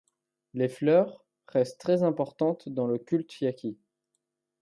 Les 0.55 0.67
fleurs 0.67 1.23
restent 1.47 1.79
très 1.79 2.01
importantes 2.01 2.67
dans 2.67 2.87
le 2.87 2.97
culte 2.97 3.39
yaqui. 3.39 3.77